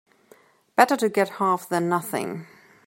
Better 0.75 0.97
to 0.97 1.09
get 1.09 1.29
half 1.37 1.69
than 1.69 1.87
nothing. 1.87 2.47